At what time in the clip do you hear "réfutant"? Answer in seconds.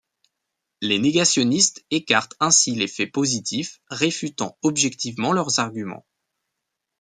3.89-4.57